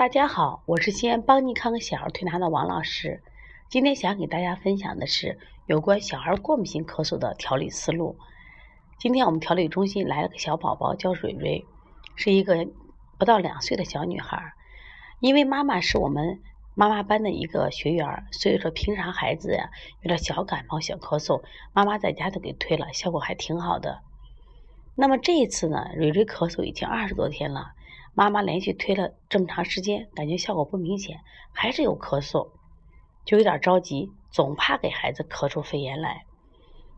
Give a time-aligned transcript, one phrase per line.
[0.00, 3.22] 大家好，我是西安邦尼康小儿推拿的王老师。
[3.68, 8.16] 今天想给大家分享的是有关小孩过敏性咳嗽的调理思路。
[8.98, 11.66] 今天我们调理中心来了个小宝宝，叫蕊蕊，
[12.16, 12.66] 是一个
[13.18, 14.54] 不到两岁的小女孩。
[15.18, 16.40] 因为妈妈是我们
[16.74, 19.68] 妈妈班的一个学员，所以说平常孩子呀
[20.00, 21.42] 有点小感冒、小咳嗽，
[21.74, 24.00] 妈妈在家都给推了，效果还挺好的。
[24.94, 27.74] 那么这一次呢，蕊蕊咳嗽已经二十多天了。
[28.20, 31.20] 妈妈连续推了这么长时间，感觉效果不明显，
[31.54, 32.50] 还是有咳嗽，
[33.24, 36.26] 就有点着急，总怕给孩子咳出肺炎来。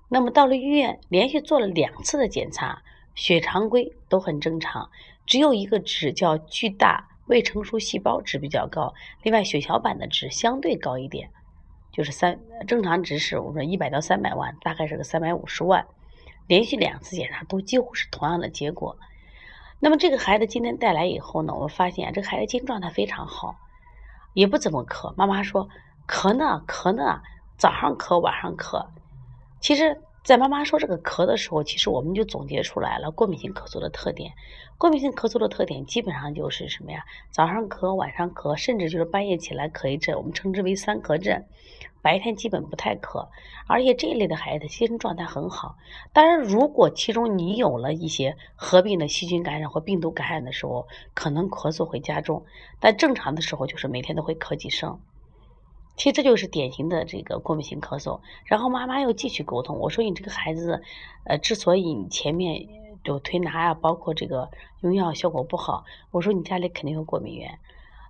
[0.08, 2.82] 那么到了医院，连续做了两次的检查，
[3.14, 4.90] 血常规都很正常，
[5.24, 8.92] 只有一个值叫巨大未成熟细胞值比较高，
[9.22, 11.30] 另外血小板的值相对高一点，
[11.92, 15.86] 就是三正常值是我们说一百到三百万，大概是个三百五十万。
[16.48, 18.98] 连续两次检查都几乎是同样的结果。
[19.84, 23.56] 那么这个孩子今天带来以后呢，我发现这个孩子精神状态非常好，
[24.32, 25.12] 也不怎么咳。
[25.16, 25.68] 妈妈说
[26.06, 27.20] 咳呢咳呢，
[27.56, 28.86] 早上咳晚上咳。
[29.58, 34.32] 其实，在妈妈说这个咳的时候，其实我们就总结出来了过敏性咳嗽的特点。
[34.78, 37.04] 过敏性咳嗽的特点基本上就是什么呀？
[37.30, 41.44] 早上咳，晚上咳，甚至就是半夜起来咳一阵，我们称之为三咳症。
[42.02, 43.28] 白天基本不太咳，
[43.66, 45.76] 而且这一类的孩子精神状态很好。
[46.12, 52.44] 当然，如果其中你有了一些合并的细菌感染或病毒感染的时候，可能咳嗽会加重。
[52.78, 55.00] 但正常的时候就是每天都会咳几声。
[56.02, 58.22] 其实这就是典型的这个过敏性咳嗽。
[58.44, 60.82] 然后妈妈又继续沟通，我说你这个孩子，
[61.22, 62.66] 呃，之所以你前面
[63.04, 67.60] 就推拿呀，包括这个用药效果不好，我说你家里肯定有过敏源。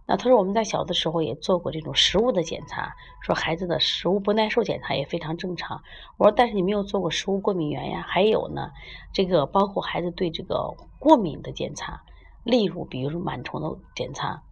[0.07, 5.83] 那他说我们在小的时候也做过这种食物的检查，说孩子的食物不耐受检查也非常正常。
[6.17, 8.03] 我说但是你没有做过食物过敏源呀？
[8.09, 8.71] 还有呢，
[9.13, 12.05] 这个包括孩子对这个过敏的检查，
[12.43, 14.43] 例如比如说螨虫的检查，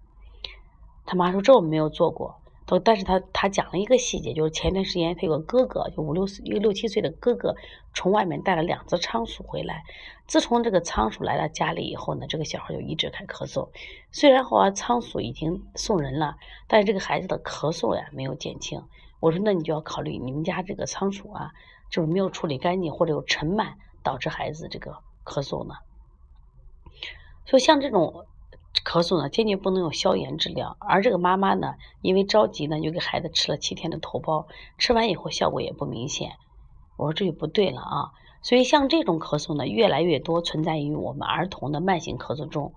[1.06, 2.36] 他妈说这我没有做过。
[2.78, 7.56] 但是他他讲了一个细节，就是前段时间他有个哥哥，就五六岁一个六七岁的哥哥，
[7.94, 9.82] 从外面带了两只仓鼠回来。
[10.26, 13.70] 自从这个仓鼠来到家里以后呢，这个小孩就一直开咳嗽。
[14.12, 16.36] 虽然话仓鼠已经送人了，
[16.68, 18.80] 但是这个孩子的咳嗽呀没有减轻。
[19.18, 21.50] 我说那你就要考虑你们家这个仓鼠啊，
[21.90, 23.72] 就是没有处理干净或者有尘螨
[24.04, 25.74] 导致孩子这个咳嗽呢。
[27.46, 28.26] 所以像这种。
[28.90, 30.76] 咳嗽呢，坚决不能用消炎治疗。
[30.80, 34.46] 而这个妈妈呢，因为着急呢，就给孩子吃了七天的头孢，
[34.78, 36.32] 吃完以后效果也不明显。
[36.96, 38.10] 我说这就不对了啊！
[38.42, 42.72] 所以像这种咳嗽呢，越来越多存在于我们儿童的慢性咳嗽中。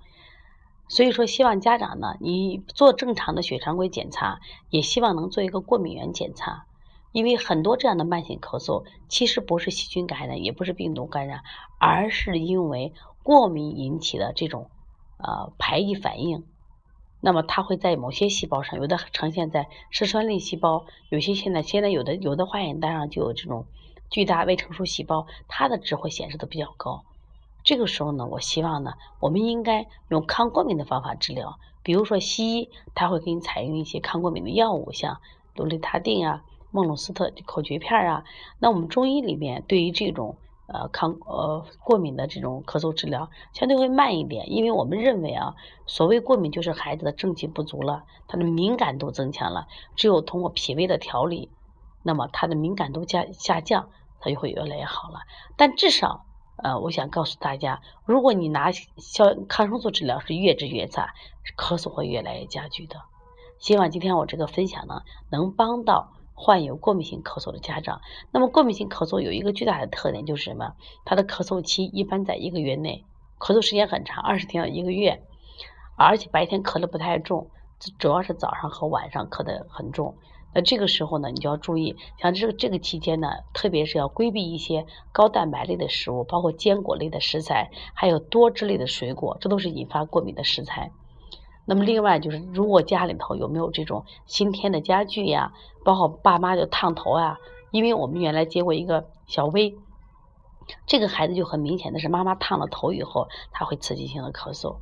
[0.88, 6.68] 所以说，希望家长呢，你做正常的血常规检查，也希望能做一个过敏原检查。
[7.12, 11.41] 因为很多这样的慢性咳嗽，其实不是细菌感染，也不是病毒感染，
[11.80, 12.94] 而是因为
[13.24, 14.69] 过敏引起的这种。
[15.25, 16.44] 呃，排异反应，
[17.22, 23.66] 那么它会在某些细胞上，有的呈现在嗜酸类细胞，有些现在现在有的有的化验单上就有这种
[24.09, 27.06] 巨大未成熟细胞，它的值会显示的比较高。
[27.63, 35.22] 这个时候呢，我希望呢，我们应该用抗过敏的方法治疗，比如说西医他会给你采用一些抗过敏的药物，像
[35.56, 38.25] 氯雷他定啊、孟鲁司特口诀片啊。
[38.59, 40.35] 那我们中医里面对于这种。
[40.66, 51.50] 呃，抗呃过敏的这种咳嗽治疗相对会慢一点，因为我们认为啊，所谓过敏就是孩子的正气不足了，他的敏感度增强了，只有通过脾胃的调理，
[52.01, 53.90] 那么他的敏感度降下降，
[54.22, 55.19] 他就会越来越好了。
[55.57, 56.25] 但至少，
[56.56, 61.13] 呃，我想告诉大家，如果你拿消抗生素治疗是越治越差，
[61.57, 63.01] 咳嗽会越来越加剧的。
[63.59, 66.13] 希望今天我这个分享呢，能帮到。
[66.33, 68.01] 患有过敏性咳嗽的家长，
[68.31, 70.73] 那么过敏性咳嗽有一个巨大的特点就是什么？
[71.05, 73.05] 它的咳嗽期一般在一个月内，
[73.39, 75.21] 咳嗽时间很长，二十天到一个月，
[75.95, 77.49] 而且白天咳的不太重，
[77.97, 80.16] 主要是早上和晚上咳的很重。
[80.55, 90.91] 那这个时候呢，你就要注意，像这个这个期间呢，特别是要规避一些高蛋白类的食物，包括坚果类的食材，还有多汁类的水果，这都是引发过敏的食材。
[91.66, 95.54] 那么另外就是，如果家里头有没有这种新添的家具呀，
[95.86, 97.38] 包括爸妈就烫头啊，
[97.71, 99.75] 因为我们原来接过一个小薇，
[100.86, 104.77] 这个孩子就很明显的是妈妈烫了头以后，他会刺激性的咳嗽，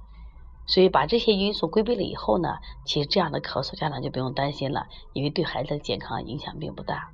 [0.65, 7.11] 所以把这些因素规避了以后呢，其实这样的咳嗽家长就不用担心了，因为对孩子的健康影响并不大。